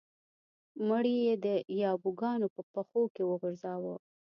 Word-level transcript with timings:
مړی 0.87 1.15
یې 1.25 1.33
د 1.45 1.47
یابو 1.83 2.09
ګانو 2.19 2.47
په 2.55 2.61
پښو 2.71 3.03
کې 3.15 3.23
وغورځاوه. 3.25 3.95